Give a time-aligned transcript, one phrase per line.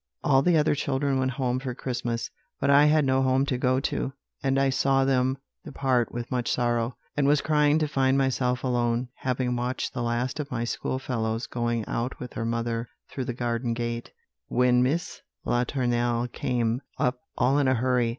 [0.23, 3.79] "All the other children went home for Christmas, but I had no home to go
[3.81, 8.63] to; and I saw them depart with much sorrow, and was crying to find myself
[8.63, 13.25] alone, having watched the last of my school fellows going out with her mother through
[13.25, 14.09] the garden gate,
[14.47, 18.09] when Miss Latournelle came up all in a hurry.